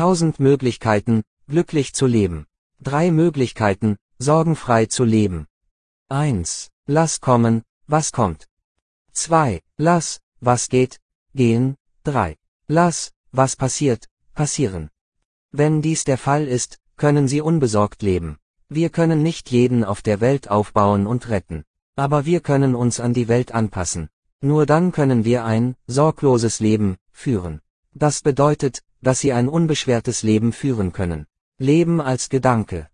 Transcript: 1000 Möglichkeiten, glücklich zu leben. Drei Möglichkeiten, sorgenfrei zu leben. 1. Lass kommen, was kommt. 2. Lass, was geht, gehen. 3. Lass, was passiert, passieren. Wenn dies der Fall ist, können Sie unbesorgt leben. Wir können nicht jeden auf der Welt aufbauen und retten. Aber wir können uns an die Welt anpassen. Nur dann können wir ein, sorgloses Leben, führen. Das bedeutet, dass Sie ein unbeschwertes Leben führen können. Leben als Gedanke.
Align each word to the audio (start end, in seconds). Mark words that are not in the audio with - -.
1000 0.00 0.40
Möglichkeiten, 0.40 1.24
glücklich 1.46 1.92
zu 1.92 2.06
leben. 2.06 2.46
Drei 2.80 3.10
Möglichkeiten, 3.10 3.98
sorgenfrei 4.18 4.86
zu 4.86 5.04
leben. 5.04 5.46
1. 6.08 6.70
Lass 6.86 7.20
kommen, 7.20 7.64
was 7.86 8.10
kommt. 8.10 8.48
2. 9.12 9.60
Lass, 9.76 10.20
was 10.40 10.70
geht, 10.70 11.00
gehen. 11.34 11.76
3. 12.04 12.38
Lass, 12.66 13.12
was 13.30 13.56
passiert, 13.56 14.08
passieren. 14.32 14.88
Wenn 15.52 15.82
dies 15.82 16.04
der 16.04 16.16
Fall 16.16 16.48
ist, 16.48 16.78
können 16.96 17.28
Sie 17.28 17.42
unbesorgt 17.42 18.00
leben. 18.00 18.38
Wir 18.70 18.88
können 18.88 19.22
nicht 19.22 19.50
jeden 19.50 19.84
auf 19.84 20.00
der 20.00 20.22
Welt 20.22 20.48
aufbauen 20.48 21.06
und 21.06 21.28
retten. 21.28 21.64
Aber 21.94 22.24
wir 22.24 22.40
können 22.40 22.74
uns 22.74 23.00
an 23.00 23.12
die 23.12 23.28
Welt 23.28 23.52
anpassen. 23.52 24.08
Nur 24.40 24.64
dann 24.64 24.92
können 24.92 25.26
wir 25.26 25.44
ein, 25.44 25.76
sorgloses 25.86 26.58
Leben, 26.58 26.96
führen. 27.12 27.60
Das 27.92 28.22
bedeutet, 28.22 28.82
dass 29.02 29.20
Sie 29.20 29.32
ein 29.32 29.48
unbeschwertes 29.48 30.22
Leben 30.22 30.52
führen 30.52 30.92
können. 30.92 31.26
Leben 31.58 32.00
als 32.00 32.28
Gedanke. 32.28 32.88